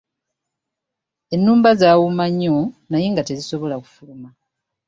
[1.33, 2.55] Ennumba zaawuuma nnyo
[2.89, 4.29] naye nga tezisobola kufuluma.